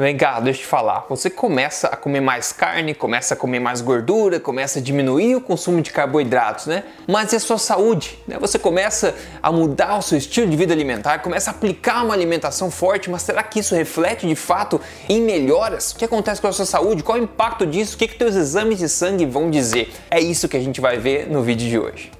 [0.00, 1.04] Vem cá, deixa eu te falar.
[1.10, 5.42] Você começa a comer mais carne, começa a comer mais gordura, começa a diminuir o
[5.42, 6.84] consumo de carboidratos, né?
[7.06, 8.18] Mas a sua saúde?
[8.26, 8.38] Né?
[8.40, 12.70] Você começa a mudar o seu estilo de vida alimentar, começa a aplicar uma alimentação
[12.70, 15.92] forte, mas será que isso reflete de fato em melhoras?
[15.92, 17.02] O que acontece com a sua saúde?
[17.02, 17.94] Qual é o impacto disso?
[17.94, 19.92] O que, que teus exames de sangue vão dizer?
[20.10, 22.10] É isso que a gente vai ver no vídeo de hoje.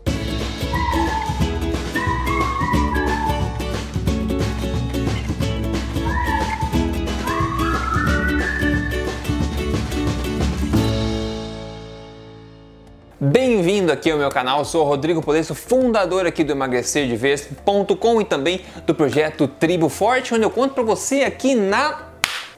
[13.23, 18.95] Bem-vindo aqui ao meu canal, sou Rodrigo Polesso, fundador aqui do emagrecerdevez.com e também do
[18.95, 22.10] projeto Tribo Forte, onde eu conto para você aqui na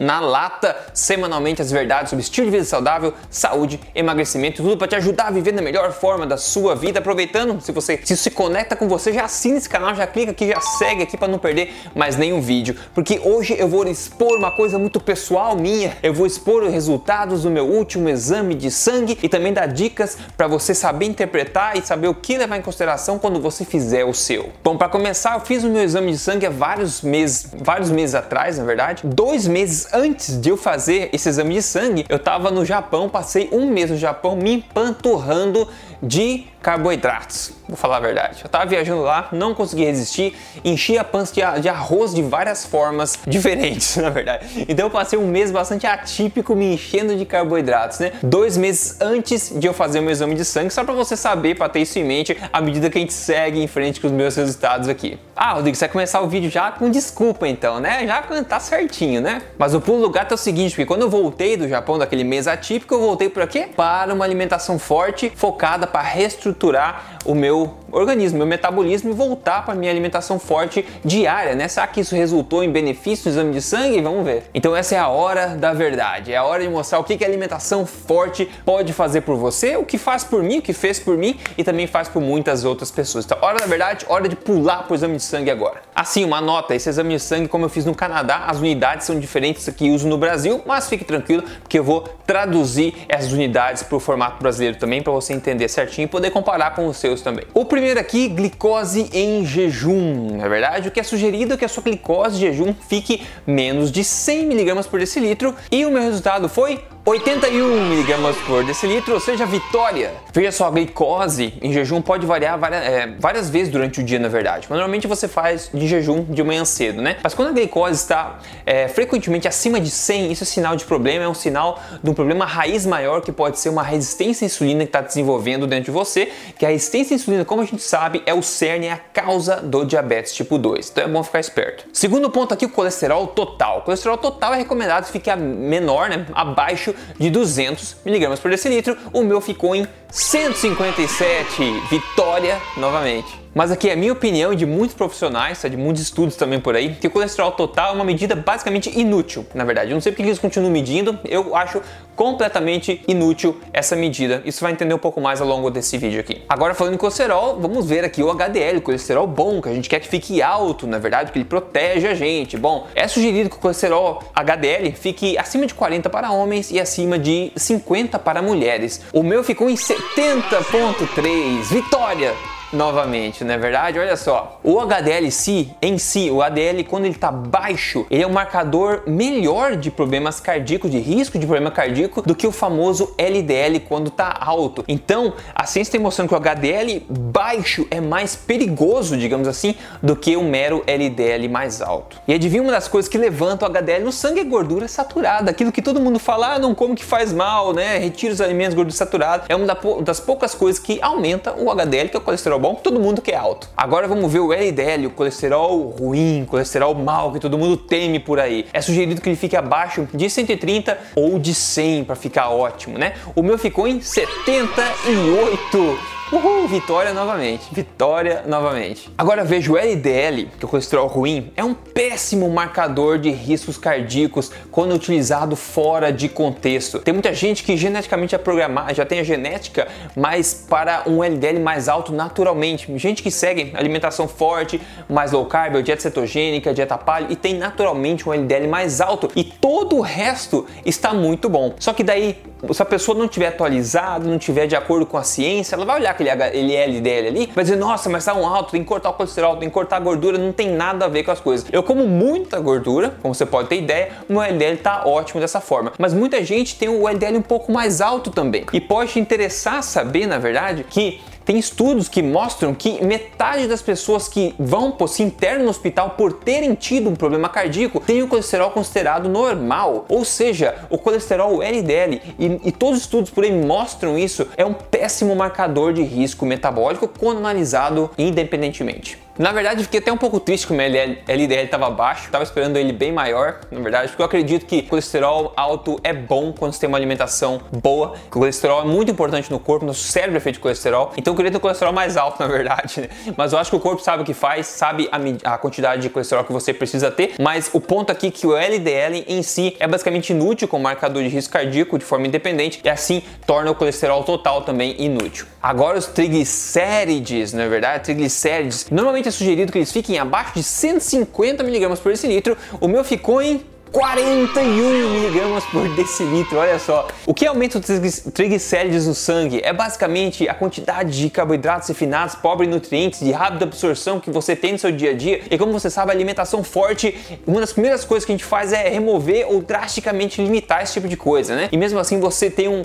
[0.03, 4.97] na lata semanalmente as verdades sobre estilo de vida saudável, saúde, emagrecimento, tudo para te
[4.97, 6.99] ajudar a viver da melhor forma da sua vida.
[6.99, 10.49] Aproveitando, se você se, se conecta com você, já assina esse canal, já clica aqui,
[10.49, 14.51] já segue aqui para não perder mais nenhum vídeo, porque hoje eu vou expor uma
[14.51, 15.97] coisa muito pessoal minha.
[16.03, 20.17] Eu vou expor os resultados do meu último exame de sangue e também dar dicas
[20.37, 24.15] para você saber interpretar e saber o que levar em consideração quando você fizer o
[24.15, 24.51] seu.
[24.65, 28.15] Bom, para começar, eu fiz o meu exame de sangue há vários meses, vários meses
[28.15, 32.51] atrás, na verdade, dois meses antes de eu fazer esse exame de sangue, eu estava
[32.51, 35.69] no Japão, passei um mês no Japão me empanturrando
[36.03, 37.53] de carboidratos.
[37.69, 38.41] Vou falar a verdade.
[38.45, 43.19] Eu tava viajando lá, não consegui resistir, enchi a pança de arroz de várias formas
[43.27, 44.67] diferentes, na verdade.
[44.69, 48.13] Então eu passei um mês bastante atípico me enchendo de carboidratos, né?
[48.23, 51.57] Dois meses antes de eu fazer o meu exame de sangue, só para você saber,
[51.57, 54.13] para ter isso em mente, à medida que a gente segue em frente com os
[54.13, 55.19] meus resultados aqui.
[55.35, 58.07] Ah, Rodrigo, você vai começar o vídeo já com desculpa então, né?
[58.07, 59.43] Já tá certinho, né?
[59.59, 62.23] Mas o pulo do gato é o seguinte, porque quando eu voltei do Japão daquele
[62.23, 63.69] mês atípico, eu voltei para quê?
[63.75, 69.65] Para uma alimentação forte, focada para reestruturar estruturar o meu organismo, meu metabolismo e voltar
[69.65, 71.69] para minha alimentação forte diária, né?
[71.69, 74.01] Será que isso resultou em benefício no exame de sangue?
[74.01, 74.45] Vamos ver.
[74.55, 77.25] Então essa é a hora da verdade, é a hora de mostrar o que, que
[77.25, 80.99] a alimentação forte pode fazer por você, o que faz por mim, o que fez
[80.99, 83.25] por mim e também faz por muitas outras pessoas.
[83.25, 85.83] Então, hora da verdade, hora de pular para o exame de sangue agora.
[85.95, 89.19] Assim, uma nota, esse exame de sangue, como eu fiz no Canadá, as unidades são
[89.19, 93.97] diferentes que uso no Brasil, mas fique tranquilo, porque eu vou traduzir essas unidades para
[93.97, 97.45] o formato brasileiro também, para você entender certinho e poder comparar com os também.
[97.53, 100.37] O primeiro aqui, glicose em jejum.
[100.37, 103.23] Na é verdade, o que é sugerido é que a sua glicose de jejum fique
[103.47, 109.15] menos de 100 mg por decilitro e o meu resultado foi 81 mg por decilitro,
[109.15, 110.13] ou seja, vitória.
[110.33, 114.21] Veja só, a glicose em jejum pode variar várias, é, várias, vezes durante o dia,
[114.21, 114.69] na verdade.
[114.71, 117.17] Mas normalmente você faz de jejum de manhã cedo, né?
[117.21, 121.25] Mas quando a glicose está é, frequentemente acima de 100, isso é sinal de problema,
[121.25, 124.85] é um sinal de um problema raiz maior que pode ser uma resistência à insulina
[124.85, 128.23] que está desenvolvendo dentro de você, que a resistência à insulina, como a gente sabe,
[128.27, 130.91] é o cerne, é a causa do diabetes tipo 2.
[130.91, 131.85] Então é bom ficar esperto.
[131.93, 133.79] Segundo ponto aqui, o colesterol total.
[133.79, 138.97] O colesterol total é recomendado que fique menor, né, abaixo de 200 mg por decilitro,
[139.13, 141.63] o meu ficou em 157.
[141.91, 143.43] Vitória novamente.
[143.55, 145.69] Mas aqui é a minha opinião e de muitos profissionais, tá?
[145.69, 149.45] de muitos estudos também por aí, que o colesterol total é uma medida basicamente inútil,
[149.55, 149.91] na verdade.
[149.91, 151.83] Eu não sei porque eles continuam medindo, eu acho
[152.17, 154.43] completamente inútil essa medida.
[154.47, 156.43] Isso vai entender um pouco mais ao longo desse vídeo aqui.
[156.49, 159.89] Agora falando em colesterol, vamos ver aqui o HDL, o colesterol bom, que a gente
[159.89, 162.57] quer que fique alto, na verdade, porque ele protege a gente.
[162.57, 167.19] Bom, é sugerido que o colesterol HDL fique acima de 40 para homens e acima
[167.19, 169.03] de 50 para mulheres.
[169.13, 169.77] O meu ficou em
[170.17, 171.63] 70.3.
[171.71, 172.37] Vitória!
[172.73, 173.99] Novamente, não é verdade?
[173.99, 178.33] Olha só, o HDL-C em si, o HDL quando ele está baixo, ele é um
[178.33, 183.81] marcador melhor de problemas cardíacos, de risco de problema cardíaco, do que o famoso LDL
[183.81, 184.85] quando está alto.
[184.89, 190.17] Então, a ciência tem mostrando que o HDL baixo é mais perigoso, digamos assim, do
[190.17, 192.21] que o mero LDL mais alto.
[192.27, 195.71] E adivinha uma das coisas que levanta o HDL no sangue é gordura saturada, aquilo
[195.71, 197.99] que todo mundo fala, ah, não come que faz mal, né?
[197.99, 199.67] Retira os alimentos gordura saturada, é uma
[200.03, 203.35] das poucas coisas que aumenta o HDL, que é o colesterol bom, todo mundo quer
[203.35, 203.69] alto.
[203.77, 208.39] Agora vamos ver o LDL, o colesterol ruim, colesterol mal, que todo mundo teme por
[208.39, 208.67] aí.
[208.73, 213.15] É sugerido que ele fique abaixo de 130 ou de 100 para ficar ótimo, né?
[213.35, 216.22] O meu ficou em 78.
[216.33, 217.67] Uhul, vitória novamente.
[217.71, 219.11] Vitória novamente.
[219.19, 223.77] Agora veja o LDL, que é o colesterol ruim, é um péssimo marcador de riscos
[223.77, 227.01] cardíacos quando utilizado fora de contexto.
[227.01, 229.87] Tem muita gente que geneticamente é programada, já tem a genética,
[230.17, 232.91] mas para um LDL mais alto naturalmente.
[232.97, 234.81] Gente que segue alimentação forte,
[235.11, 239.45] mais low carb, dieta cetogênica, dieta paleo e tem naturalmente um LDL mais alto e
[239.45, 241.75] todo o resto está muito bom.
[241.79, 242.39] Só que daí
[242.73, 246.01] se a pessoa não tiver atualizado, não tiver de acordo com a ciência, ela vai
[246.01, 249.15] olhar aquele LDL ali, vai dizer, nossa, mas tá um alto, tem que cortar o
[249.15, 251.67] colesterol, tem que cortar a gordura, não tem nada a ver com as coisas.
[251.73, 255.61] Eu como muita gordura, como você pode ter ideia, o meu LDL tá ótimo dessa
[255.61, 255.93] forma.
[255.99, 258.65] Mas muita gente tem o LDL um pouco mais alto também.
[258.73, 263.83] E pode te interessar saber, na verdade, que tem estudos que mostram que metade das
[263.83, 268.29] pessoas que vão se internam no hospital por terem tido um problema cardíaco tem o
[268.29, 270.05] colesterol considerado normal.
[270.09, 274.65] Ou seja, o colesterol LDL, e, e todos os estudos por aí mostram isso, é
[274.65, 279.22] um péssimo marcador de risco metabólico quando analisado independentemente.
[279.39, 282.77] Na verdade, fiquei até um pouco triste que o meu LDL estava baixo, estava esperando
[282.77, 286.81] ele bem maior, na verdade, porque eu acredito que colesterol alto é bom quando você
[286.81, 288.15] tem uma alimentação boa.
[288.27, 291.37] O colesterol é muito importante no corpo, nosso cérebro é feito de colesterol, então eu
[291.37, 293.09] queria ter o colesterol mais alto, na verdade, né?
[293.37, 296.11] Mas eu acho que o corpo sabe o que faz, sabe a, a quantidade de
[296.11, 299.77] colesterol que você precisa ter, mas o ponto aqui é que o LDL em si
[299.81, 303.75] é basicamente inútil como marcador de risco cardíaco de forma independente e assim torna o
[303.75, 305.47] colesterol total também inútil.
[305.63, 308.05] Agora os triglicérides, é verdade?
[308.05, 313.05] Triglicérides, normalmente É sugerido que eles fiquem abaixo de 150 mg por decilitro, o meu
[313.05, 317.07] ficou em 41 mg por decilitro, olha só.
[317.27, 322.67] O que aumenta os triglicérides no sangue é basicamente a quantidade de carboidratos refinados, pobre
[322.67, 325.43] em nutrientes, de rápida absorção que você tem no seu dia a dia.
[325.51, 327.15] E como você sabe, a alimentação forte,
[327.47, 331.07] uma das primeiras coisas que a gente faz é remover ou drasticamente limitar esse tipo
[331.07, 331.69] de coisa, né?
[331.71, 332.83] E mesmo assim você tem um,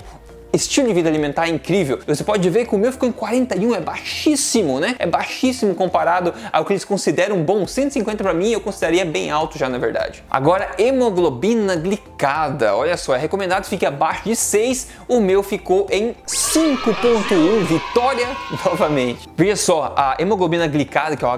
[0.52, 1.98] estilo de vida alimentar é incrível.
[2.06, 4.96] Você pode ver que o meu ficou em 41, é baixíssimo, né?
[4.98, 7.66] É baixíssimo comparado ao que eles consideram bom.
[7.66, 10.22] 150 para mim eu consideraria bem alto já na verdade.
[10.30, 12.74] Agora, hemoglobina glicada.
[12.74, 14.88] Olha só, é recomendado que fique abaixo de 6.
[15.08, 17.64] O meu ficou em 5.1.
[17.64, 18.28] Vitória
[18.64, 19.28] novamente.
[19.36, 21.30] Veja só, a hemoglobina glicada, que é o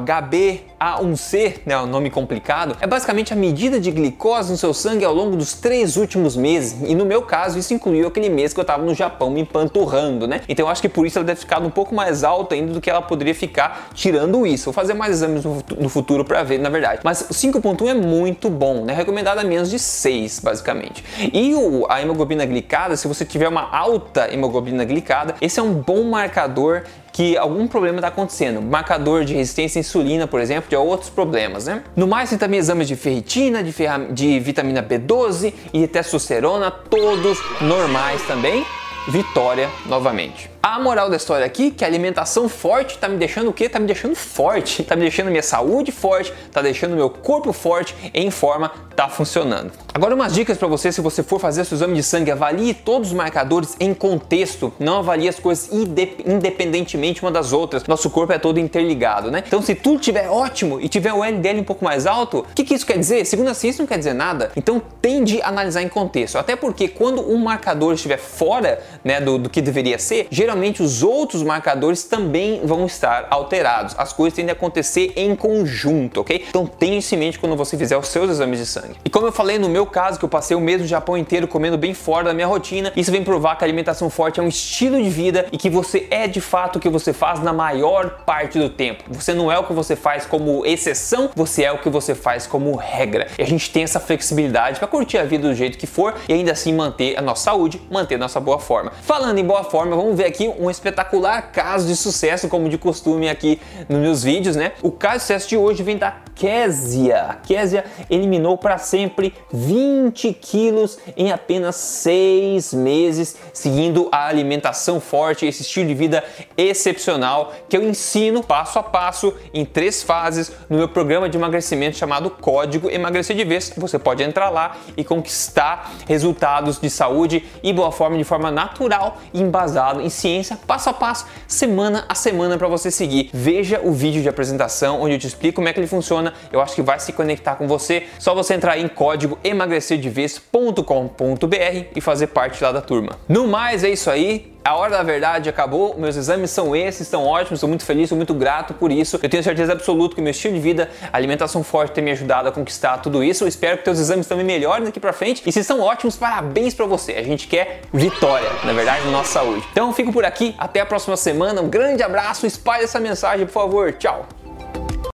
[0.81, 5.15] HbA1c, né, o nome complicado, é basicamente a medida de glicose no seu sangue ao
[5.15, 6.77] longo dos três últimos meses.
[6.89, 10.27] E no meu caso, isso incluiu aquele mês que eu estava no Japão me empanturrando,
[10.27, 10.41] né?
[10.49, 12.81] Então eu acho que por isso ela deve ficar um pouco mais alta ainda do
[12.81, 14.67] que ela poderia ficar tirando isso.
[14.67, 17.01] Vou fazer mais exames no futuro para ver, na verdade.
[17.05, 18.95] Mas 5.1 é muito bom, né?
[18.95, 21.05] Recomendado a menos de 6, basicamente.
[21.33, 25.75] E o, a hemoglobina glicada, se você tiver uma alta hemoglobina glicada, esse é um
[25.75, 26.85] bom marcador
[27.21, 28.63] que algum problema está acontecendo.
[28.63, 31.83] Marcador de resistência à insulina, por exemplo, de outros problemas, né?
[31.95, 33.75] No mais, tem também exames de ferritina, de,
[34.11, 38.65] de vitamina B12 e testosterona, todos normais também.
[39.11, 40.51] Vitória novamente.
[40.63, 43.67] A moral da história aqui que a alimentação forte tá me deixando o quê?
[43.67, 47.95] Tá me deixando forte, tá me deixando minha saúde forte, tá deixando meu corpo forte
[48.13, 49.73] em forma, tá funcionando.
[49.95, 53.09] Agora umas dicas para você se você for fazer seu exame de sangue, avalie todos
[53.09, 57.85] os marcadores em contexto, não avalie as coisas independentemente uma das outras.
[57.85, 59.43] Nosso corpo é todo interligado, né?
[59.47, 62.65] Então se tudo estiver ótimo e tiver o LDL um pouco mais alto, o que,
[62.65, 63.25] que isso quer dizer?
[63.25, 64.53] Segundo a ciência não quer dizer nada.
[64.55, 69.39] Então tende a analisar em contexto, até porque quando um marcador estiver fora né, do,
[69.39, 73.95] do que deveria ser, geralmente geralmente os outros marcadores também vão estar alterados.
[73.97, 76.45] As coisas tendem a acontecer em conjunto, ok?
[76.49, 78.97] Então tenha isso em mente quando você fizer os seus exames de sangue.
[79.05, 81.47] E como eu falei no meu caso, que eu passei o mês no Japão inteiro
[81.47, 84.49] comendo bem fora da minha rotina, isso vem provar que a alimentação forte é um
[84.49, 88.25] estilo de vida e que você é de fato o que você faz na maior
[88.27, 89.05] parte do tempo.
[89.09, 92.45] Você não é o que você faz como exceção, você é o que você faz
[92.45, 93.29] como regra.
[93.39, 96.33] E a gente tem essa flexibilidade para curtir a vida do jeito que for e
[96.33, 98.91] ainda assim manter a nossa saúde, manter a nossa boa forma.
[99.03, 102.79] Falando em boa forma, vamos ver aqui aqui um espetacular caso de sucesso, como de
[102.79, 104.73] costume aqui nos meus vídeos, né?
[104.83, 107.23] O caso de sucesso de hoje vem da Késia.
[107.23, 115.45] A Késia eliminou para sempre 20 quilos em apenas 6 meses, seguindo a alimentação forte,
[115.45, 116.25] esse estilo de vida
[116.57, 121.99] excepcional que eu ensino passo a passo em três fases no meu programa de emagrecimento
[121.99, 123.73] chamado Código Emagrecer de Vez.
[123.77, 129.19] Você pode entrar lá e conquistar resultados de saúde e boa forma de forma natural
[129.35, 133.29] e embasado em ciência ciência, passo a passo, semana a semana para você seguir.
[133.33, 136.33] Veja o vídeo de apresentação onde eu te explico como é que ele funciona.
[136.53, 138.05] Eu acho que vai se conectar com você.
[138.19, 143.19] Só você entrar em código emagrecerdevez.com.br e fazer parte lá da turma.
[143.29, 147.25] No mais, é isso aí a hora da verdade acabou, meus exames são esses, estão
[147.25, 149.19] ótimos, estou muito feliz, sou muito grato por isso.
[149.23, 152.53] Eu tenho certeza absoluta que meu estilo de vida, alimentação forte tem me ajudado a
[152.53, 153.45] conquistar tudo isso.
[153.45, 155.43] Eu espero que teus exames também melhorem daqui para frente.
[155.47, 157.13] E se são ótimos, parabéns para você.
[157.13, 159.67] A gente quer vitória, na verdade, na nossa saúde.
[159.73, 161.63] Então fico por aqui, até a próxima semana.
[161.63, 163.93] Um grande abraço, espalhe essa mensagem, por favor.
[163.95, 164.40] Tchau.